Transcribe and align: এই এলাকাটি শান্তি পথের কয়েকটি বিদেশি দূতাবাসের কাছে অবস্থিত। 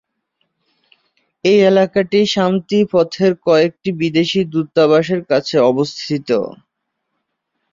এই 1.45 1.57
এলাকাটি 1.65 2.19
শান্তি 2.35 2.79
পথের 2.91 3.31
কয়েকটি 3.45 3.89
বিদেশি 4.01 4.39
দূতাবাসের 4.53 5.21
কাছে 5.31 5.55
অবস্থিত। 5.69 6.29